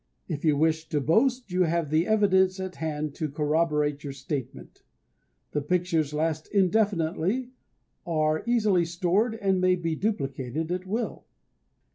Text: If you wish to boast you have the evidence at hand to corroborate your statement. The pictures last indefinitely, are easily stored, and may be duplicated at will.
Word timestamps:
If 0.27 0.43
you 0.43 0.57
wish 0.57 0.89
to 0.89 0.99
boast 0.99 1.51
you 1.51 1.65
have 1.65 1.91
the 1.91 2.07
evidence 2.07 2.59
at 2.59 2.77
hand 2.77 3.13
to 3.13 3.29
corroborate 3.29 4.03
your 4.03 4.13
statement. 4.13 4.81
The 5.51 5.61
pictures 5.61 6.11
last 6.11 6.47
indefinitely, 6.47 7.51
are 8.03 8.41
easily 8.47 8.83
stored, 8.83 9.35
and 9.35 9.61
may 9.61 9.75
be 9.75 9.93
duplicated 9.95 10.71
at 10.71 10.87
will. 10.87 11.25